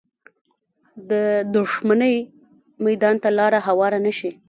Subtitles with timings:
[1.09, 1.11] د
[1.55, 2.15] دښمنۍ
[2.85, 4.31] میدان ته لاره هواره نه شي